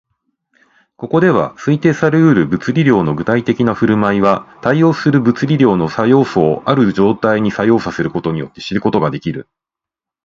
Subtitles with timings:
[0.97, 9.47] ここでは、測定され得る物理量の具体的な振る舞いは、対応する物理量の作用素をある状態に作用させることによって知ることができる